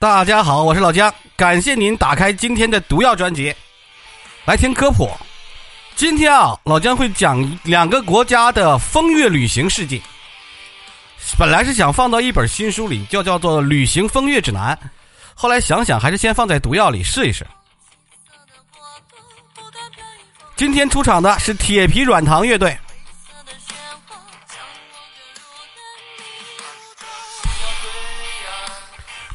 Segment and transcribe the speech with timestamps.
[0.00, 3.52] 大家好，我是老姜，感谢您打开今天的毒药专辑，
[4.44, 5.10] 来听科普。
[5.96, 10.00] 今天啊，老姜会讲两个国家的风月旅行事迹。
[11.36, 14.72] 本来是想放到一本新书里，就叫做《旅行风月指南》，
[15.34, 17.44] 后来想想还是先放在毒药里试一试。
[20.54, 22.78] 今天出场的是铁皮软糖乐队。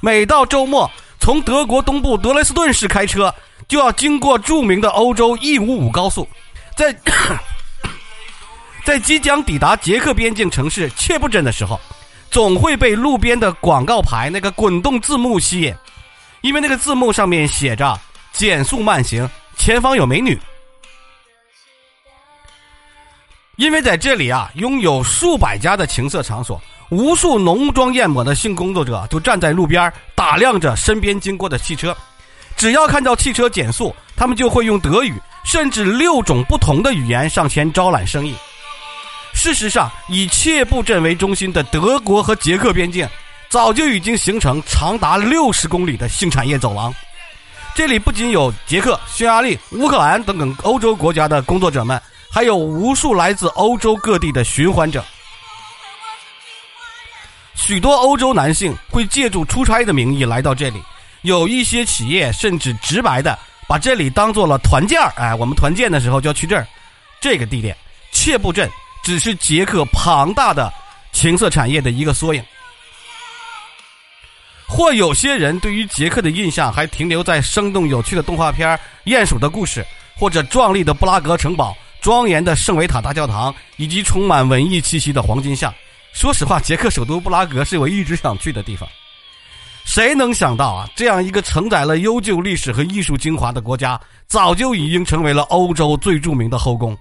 [0.06, 3.34] 每到周末，从德国东部德累斯顿市开车，
[3.70, 6.28] 就要经过著名的欧洲 E 五五高速，
[6.76, 6.94] 在
[8.84, 11.80] 在即将抵达捷克边境城市切布镇的时候，
[12.30, 15.74] 总会被路边的广告牌那个滚动字幕吸引，
[16.42, 17.98] 因为那个字幕上面写着
[18.34, 20.38] “减速慢行，前方有美女”。
[23.56, 26.62] 因为在这里啊，拥有数百家的情色场所。
[26.90, 31.96] 无数浓妆艳抹的性工作者就站在路边打量着身边经过的汽车，
[32.56, 38.36] 只要看到汽车减速，他们就会用德语甚至六种不同的语言上前招揽生意。
[39.34, 43.08] 事实上，以切布镇为中心的德国和捷克边境，
[43.50, 46.94] 早就已经形成长达六十公里的性产业走廊。
[47.74, 52.00] 这里不仅有捷克、匈牙利、乌克兰等等欧洲国家的工作者们，
[52.34, 55.06] 还有无数来自欧洲各地的寻欢者。
[57.54, 60.82] 许多欧洲男性会借助出差的名义来到这里，
[61.22, 65.14] 有一些企业甚至直白的把这里当做了团建儿。
[65.16, 66.66] 哎，我们团建的时候就要去这儿。
[67.22, 67.78] 这个地点
[68.12, 68.68] 切布镇
[69.04, 70.74] 只是捷克庞大的
[71.12, 72.44] 情色产业的一个缩影。
[74.68, 78.76] 或有些人对于捷克的印象还停留在生动有趣的动画片
[79.06, 79.82] 《鼹鼠的故事》，
[80.20, 85.74] 或者壮丽的布拉格城堡、庄严的圣维塔大教堂以及充满文艺气息的黄金巷。
[86.12, 88.88] 说实话，捷克首都布拉格是我一直想去的地方。
[89.86, 96.96] 谁能想到啊，这样一个承载了悠久历史和艺术精华的国家，早就已经成为了欧洲最著名的后宫。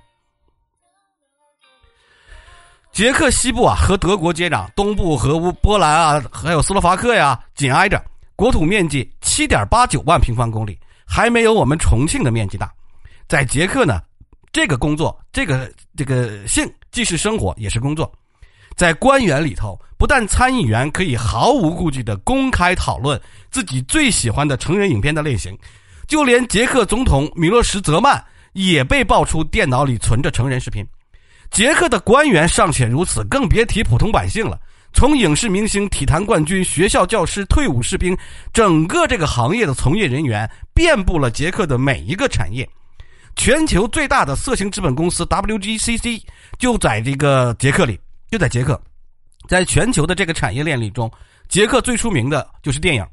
[2.92, 8.00] 捷克西部啊和德国接壤，东部和乌波兰啊还有斯洛伐克呀紧挨着，
[8.36, 12.72] 国土面积七点八九万平方公里，还没有我们重庆的面积大。
[13.28, 14.00] 在捷克呢，
[14.52, 18.12] 这个工作，这个这个性既是生活，也是工作。
[18.76, 23.20] 在官员里头，不但参议员可以毫无顾忌地公开讨论
[23.50, 25.56] 自己最喜欢的成人影片的类型，
[26.06, 30.86] 就连捷克总统米洛什泽曼也被爆出电脑里存着成人视频。
[31.50, 34.58] 捷克的官员尚且如此，更别提普通百姓了。
[34.94, 38.16] 从影视明星、体坛冠军、学校教师、退伍士兵，
[38.52, 42.68] 整个这个行业的从业人员遍布了捷克的每一个产业。
[43.36, 46.22] 全球最大的色情资本公司 WGCC
[46.58, 47.98] 就在这个捷克里。
[48.30, 48.80] 就在捷克，
[49.46, 51.12] 在全球的这个产业链里中，
[51.50, 53.06] 捷克最出名的就是电影。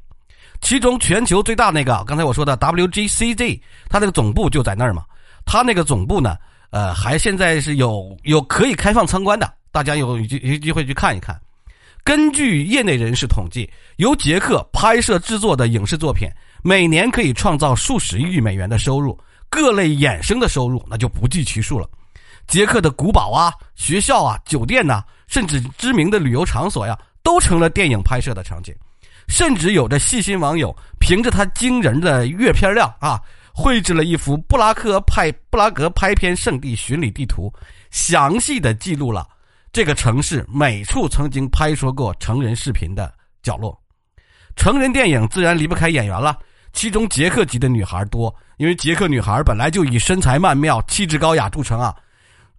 [0.61, 3.59] 其中全球最大那个，刚才我说的 WGCZ，
[3.89, 5.03] 它那个总部就在那儿嘛。
[5.45, 6.37] 它那个总部呢，
[6.69, 11.37] 呃，还现在是有有可以开放参观的，大家有有有机会去看一看。
[12.05, 16.29] 根据业内人士统计，由捷克拍摄制作的影视作品，
[16.63, 19.19] 每年可以创造数十亿美元的收入，
[19.49, 21.89] 各类衍生的收入那就不计其数了。
[22.47, 28.73] 捷克的古堡啊、学校啊、酒店呐，甚至知名的旅游场所呀，都成了电影拍摄的场景。
[29.27, 33.21] 甚至有着细心网友凭着他惊人的阅片量啊，
[33.53, 37.53] 绘制了一幅布拉克拍布拉格拍片圣地巡礼地图，
[37.91, 39.27] 详细的记录了
[39.71, 43.79] 这个城市每处曾经拍摄过成人视频的角落。
[44.55, 46.35] 成人电影自然离不开演员了，
[46.79, 51.93] 其中捷克籍的女孩多，因为捷克女孩本来就以身材曼妙、气质高雅著称啊。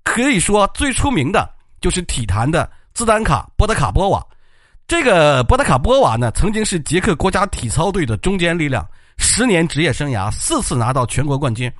[0.04, 1.50] 可以说最出名的
[1.80, 4.22] 就是体坛的兹丹卡·波德卡波娃。
[4.86, 8.86] 这个波德卡波娃呢，曾经是捷克国家体操队的中坚力量，
[9.16, 11.72] 十年职业生涯四次拿到全国冠军。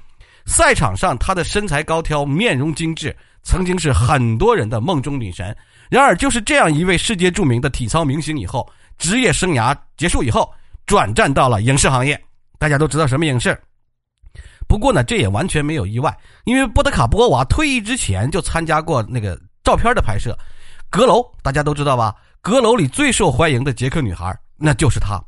[0.47, 5.55] 赛场上，她的身材高挑，面容精致，曾经是很多人的梦中女神。
[5.91, 8.67] 然而，就是这样一位世界著名的体操明星，以后
[8.97, 10.51] 职业生涯结束以后，
[10.87, 12.19] 转战到了影视行业。
[12.61, 13.59] 大家都知道什么影视？
[14.69, 16.15] 不过呢，这也完全没有意外，
[16.45, 20.39] 因为波德卡波娃退役之前就参加过那个照片的拍摄，
[20.91, 22.15] 《阁楼》大家都知道吧？
[22.43, 25.19] 《阁楼》里最受欢迎的捷克女孩那就是她。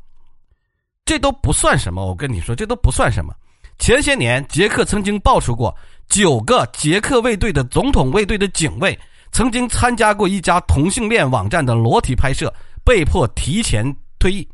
[1.05, 3.33] 这都不算什么，我跟你说，这都不算什么。
[3.79, 5.75] 前些年，捷克曾经爆出过
[6.07, 8.97] 九个捷克卫队的总统卫队的警卫
[9.31, 12.53] 曾经参加过一家同性恋网站的裸体拍摄，
[12.85, 13.83] 被迫提前
[14.19, 14.47] 退役。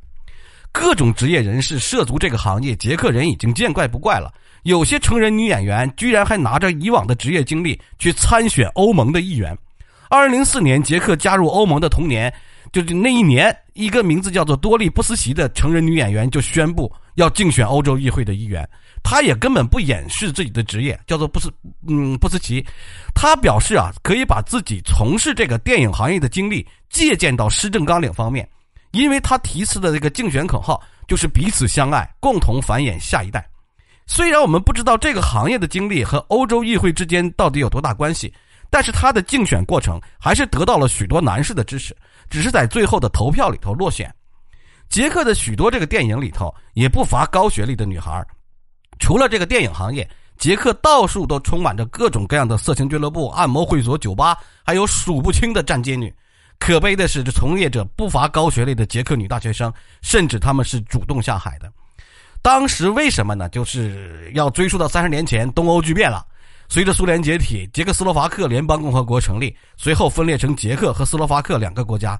[0.72, 4.34] 各种职业人士涉足这个行业，捷克人已经见怪不怪了。
[4.64, 9.58] 有些成人女演员居然还拿着以往的职业经历去参选欧盟的议员。
[10.10, 12.34] 二零零四年，捷克加入欧盟的同年，
[12.72, 18.68] 就是那一年，一个名字叫做多利·布斯奇的成人女演员就宣布要竞选欧洲议会的议员。
[19.02, 21.50] 她也根本不掩饰自己的职业，叫做布斯，
[21.88, 22.66] 嗯，布斯奇。
[23.14, 28.48] 她表示啊，可以把自己从事这个电影行业的经历借鉴到施政纲领方面，
[28.92, 33.48] 因为他提出的这个竞选口号就是彼此相爱，共同繁衍下一代。
[34.06, 38.34] 虽然我们不知道这个行业的经历和欧洲议会之间到底有多大关系。
[38.72, 41.98] 但是他的竞选过程还是得到了许多男士的支持，
[42.30, 44.14] 只是在最后的投票里头落选。
[44.90, 48.24] 杰克的许多这个电影里头也不乏高学历的女孩，
[49.00, 50.08] 除了这个电影行业，
[50.38, 56.14] 杰克到处都充满着各种各样的色情俱乐部、按摩会所、酒吧，还有数不清的站街女。
[56.60, 61.72] 可悲的是，这从业者不乏高学历的捷克女大学生，甚至他们是主动下海的。
[62.42, 63.50] 当时为什么呢？
[63.50, 66.26] 就是要追溯到三十年前东欧剧变了。
[66.68, 72.20] 随着苏联解体，捷克斯洛伐克联邦共和国成立，随后分裂成捷克和斯洛伐克两个国家。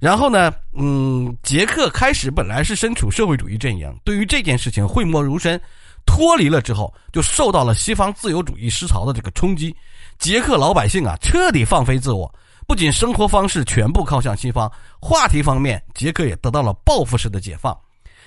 [0.00, 5.60] 然后呢，嗯，捷克开始本来是身处社会主义阵营，对于这件事情讳莫如深。
[6.06, 9.74] 脱离了之后，就受到了西方自由主义思潮的这个冲击。
[10.18, 12.30] 捷克老百姓啊，彻底放飞自我，
[12.66, 14.70] 不仅生活方式全部靠向西方，
[15.00, 17.76] 话题方面，捷克也得到了报复式的解放。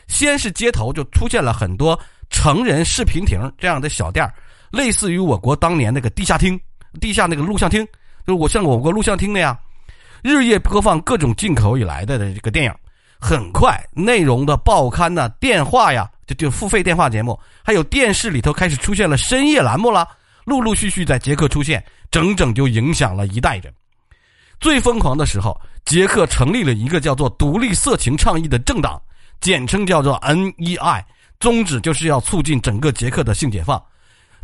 [0.08, 2.00] 先是街头就出现了很多
[2.30, 4.34] 成人视频亭这样的小店儿。
[4.70, 6.60] 类似于我国当年那个地下厅、
[7.00, 7.86] 地下那个录像厅，
[8.26, 9.58] 就是我像我国录像厅那样，
[10.22, 12.74] 日夜播放各种进口以来的这个电影。
[13.20, 20.08] 很快，内容的报刊呐、电话呀，就就付费电话节目，还有电视里头开始出现了深夜栏目了，
[20.46, 23.74] 陆陆续续在捷克出现，整整就影响了一代人。
[24.60, 29.02] 最疯狂的时候，捷克成立了一个叫做“独立色情倡议”的政党，
[29.40, 31.04] 简称叫做 NEI，
[31.40, 33.82] 宗旨就是要促进整个捷克的性解放。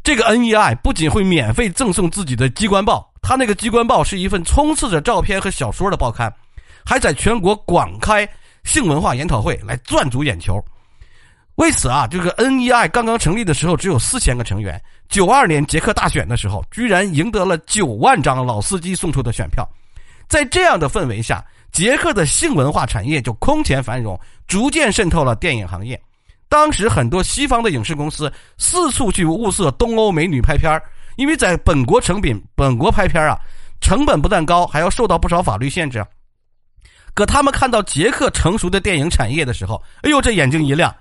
[0.03, 6.33] 这个 NEI 不仅会免费赠送自己的机关报，他那个机关报是一份充斥着照片和小说的报刊，
[6.85, 8.27] 还在全国广开
[8.63, 10.63] 性文化研讨会来赚足眼球。
[11.55, 14.81] 为此啊，这个 NEI 刚刚成立的时候只有四千个成员。
[15.07, 19.67] 九二年捷克大选的时候，居然赢得了九万张老司机送出的选票。
[20.33, 26.01] 在这样的氛围下，捷克的性文化产业就空前繁荣，逐渐渗透了电影行业。
[26.49, 30.81] 当时很多西方的影视公司四处去物色东欧美女拍片
[31.17, 33.39] 因为在本国成品、本国拍片啊，
[33.79, 36.03] 成本不但高，还要受到不少法律限制。
[37.13, 40.91] 可他们看到捷克成熟的电影产业的时候，哎呦，这眼睛一亮，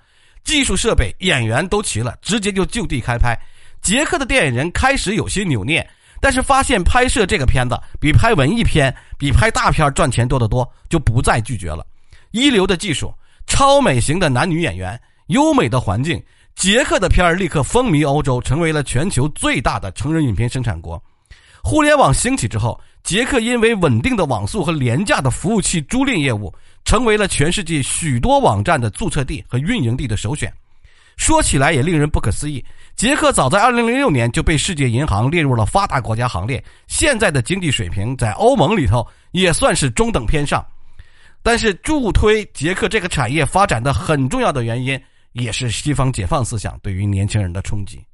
[0.45, 3.35] 技术设备、演员都齐了，直接就就地开拍。
[3.81, 5.89] 捷克的电影人开始有些扭捏，
[6.23, 11.85] 但是发现拍摄这个片子比拍文艺片、比拍大片赚钱多得多，就不再拒绝了。
[12.31, 13.13] 一流的技术、
[13.49, 14.99] 超美型的男女演员。
[15.29, 16.23] 优美的环境，
[16.55, 21.03] 捷克的片儿立刻风靡欧洲，成为了全球最大的成人影片生产国。
[21.63, 26.53] 互联网兴起之后，捷克因为稳定的网速和廉价的服务器租赁业务，
[26.85, 30.53] 成为了全世界许多网站的注册地和运营地的首选。
[31.17, 32.63] 说起来也令人不可思议，
[32.97, 40.65] 捷克早在2006年就被世界银行列入了发达国家行列，现在的经济水平在欧盟里头也算是中等偏上。
[41.43, 45.01] 但是助推捷克这个产业发展的很重要的原因。
[45.33, 48.05] 也是西方解放思想对于年轻人的冲击。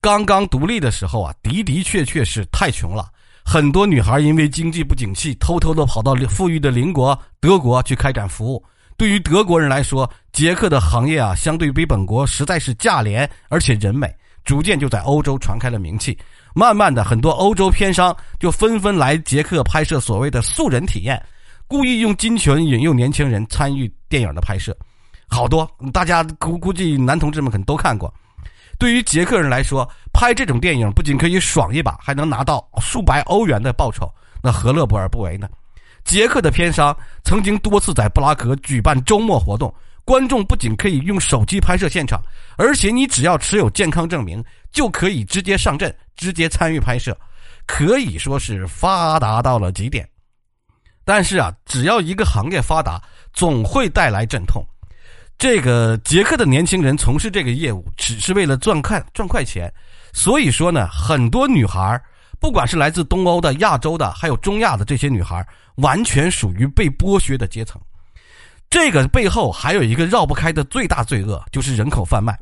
[0.00, 3.06] 刚刚独立的时候啊，的的确确是太穷了，
[3.44, 8.64] 很多女孩因为经济不景气，偷偷的跑到富裕的邻国德国去开展服务。
[8.98, 14.12] 对于德国人来说，捷克的行业啊，相对比本国实在是价廉而且人美，
[14.44, 16.18] 逐渐就在欧洲传开了名气。
[16.52, 21.24] 慢慢的，很多欧洲片商就纷纷来捷克拍摄所谓的素人体验，
[21.68, 24.76] 故意用金钱引诱年轻人参与电影的拍摄。
[25.28, 28.12] 好多，大家估估计男同志们可能都看过。
[28.80, 34.12] 对于捷克人来说，拍这种电影不仅可以爽一把，还能拿到数百欧元的报酬，
[34.42, 35.48] 那何乐不而不为呢？
[36.08, 39.72] 捷克的片商曾经多次在布拉格举办周末活动，
[40.06, 42.18] 观众不仅可以用手机拍摄现场，
[42.56, 47.14] 而且你只要持有健康证明，就可以直接上阵，直接参与拍摄，
[47.66, 50.08] 可以说是发达到了极点。
[51.04, 52.98] 但是啊，只要一个行业发达，
[53.34, 54.64] 总会带来阵痛。
[55.36, 59.70] 这个捷克的年轻人从事这个业务，只是为了赚快赚快钱，
[60.14, 62.02] 所以说呢，很多女孩
[62.40, 67.80] 不管是来自东欧的、亚洲的，还有中亚的这些女孩完全属于被剥削的阶层。
[68.70, 72.38] 这个背后还有一个绕不开的最大罪恶，就是人口贩卖。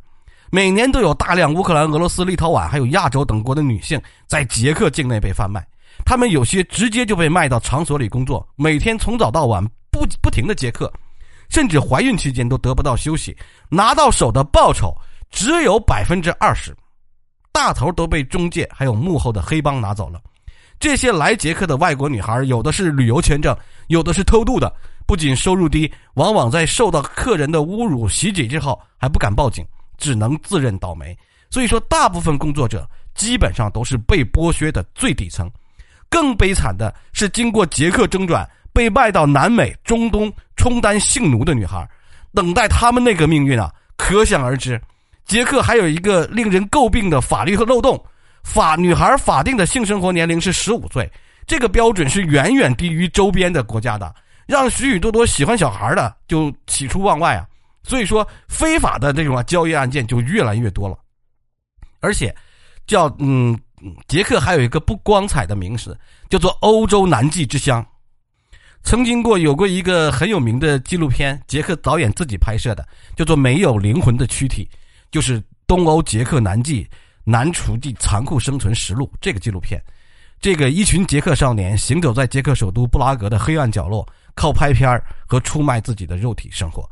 [0.51, 5.67] 每年都有大量乌克兰、俄罗斯、立陶宛还有亚洲等国的女性在捷克境内被贩卖，
[6.05, 10.93] 她们有些直接就被卖到场所里工作，每天从早到晚不不停的接客。
[11.49, 13.37] 甚至怀孕期间都得不到休息，
[13.69, 14.93] 拿到手的报酬
[15.31, 16.77] 只有百分之二十，
[17.57, 20.21] 大头都被中介还有幕后的黑帮拿走了。
[20.79, 24.71] 这些来捷克的外国女孩，有的是旅游签证，有的是偷渡的。
[25.07, 29.65] 不仅收入低，往往在受到客人的侮辱袭击之后还不敢报警，
[29.97, 31.17] 只能自认倒霉。
[31.49, 35.51] 所以说，大部分工作者基本上都是被剥削的最底层。
[36.11, 41.89] 更悲惨的是，经过捷克中转被卖到南美、中东充当性奴的女孩，
[42.35, 44.79] 等待他们那个命运啊，可想而知。
[45.27, 48.03] 捷克还有一个令人诟病的法律和漏洞：
[48.45, 51.11] 法女孩法定的性生活年龄是十五岁，
[51.47, 54.15] 这个标准是远远低于周边的国家的。
[54.47, 57.45] 让许许多多喜欢小孩的就喜出望外啊！
[57.83, 60.97] 所以说，非法的这种啊交易案件就越来越多了。
[61.99, 62.33] 而且，
[62.87, 63.59] 叫嗯，
[64.07, 65.99] 捷克还有一个不光彩的名词，
[66.31, 67.85] 叫做“欧洲南极之乡”。
[68.85, 74.69] 曾经过有过一个很有名的纪录片，捷克导演自己拍摄的，叫做《没有灵魂的躯体》，
[75.11, 76.89] 就是东欧捷克南极
[77.25, 79.83] 南厨地残酷生存实录这个纪录片。
[80.41, 84.07] 这个一群捷克少年行走在捷克首都布拉格的黑暗角落。
[84.39, 86.87] 靠拍片和出卖自己的肉体生活，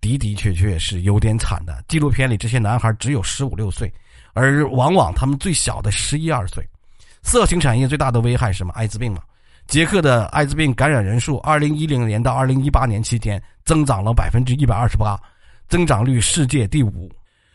[0.00, 1.80] 的的确确是有点惨的。
[1.86, 3.88] 纪录片里这些男孩只有十五六岁，
[4.32, 6.68] 而往往他们最小的十一二岁。
[7.22, 8.72] 色情产业最大的危害是什么？
[8.72, 9.22] 艾滋病嘛。
[9.68, 15.16] 捷克的艾滋病感染人数，二零一零年到二零一八年期间增长了百分之一百二十八，
[15.68, 17.08] 增长率世界第五。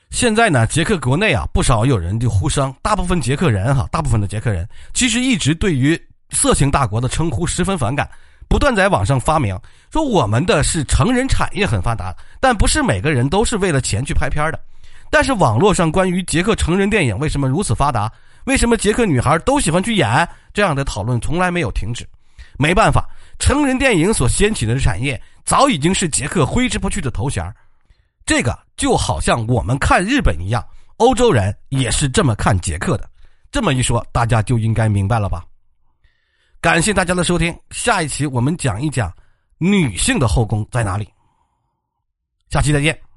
[0.09, 5.99] 现在呢，捷克国内啊，不少有人就呼声，大部分捷克人哈，大部分的捷克人其实一直对于
[6.31, 8.09] 色情大国的称呼十分反感。
[8.47, 9.57] 不断在网上发明
[9.91, 14.59] 说我们的是成人产业很发达，但不是每个人都是为了钱去拍片的。
[15.11, 18.11] 但是网络上关于捷克成人电影为什么如此发达，
[18.45, 22.07] 为什么捷克女孩都喜欢去演这样的讨论从来没有停止。
[22.57, 27.53] 没办法，成人电影所掀起的产业早已经是捷克挥之不去的头衔。
[28.25, 30.65] 这个就好像我们看日本一样，
[30.97, 33.07] 欧洲人也是这么看捷克的。
[33.51, 35.43] 这么一说，大家就应该明白了吧？
[36.61, 39.13] 感谢大家的收听，下一期我们讲一讲
[39.57, 41.07] 女性的后宫在哪里。
[42.49, 43.08] 下期再见。